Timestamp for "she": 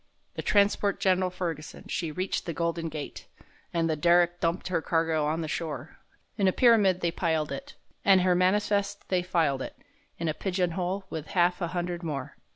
1.87-2.11